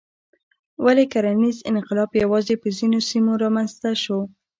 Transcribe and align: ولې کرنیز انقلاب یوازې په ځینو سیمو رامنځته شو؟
ولې 0.83 1.05
کرنیز 1.13 1.57
انقلاب 1.71 2.09
یوازې 2.23 2.55
په 2.61 2.67
ځینو 2.77 2.99
سیمو 3.09 3.33
رامنځته 3.43 3.89
شو؟ 4.03 4.19